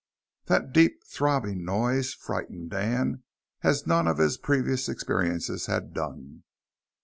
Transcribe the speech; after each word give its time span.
That 0.45 0.73
deep, 0.73 1.03
throbbing 1.03 1.63
noise 1.63 2.15
frightened 2.15 2.71
Dan 2.71 3.21
as 3.61 3.85
none 3.85 4.07
of 4.07 4.17
his 4.17 4.35
previous 4.39 4.89
experiences 4.89 5.67
had 5.67 5.93
done. 5.93 6.41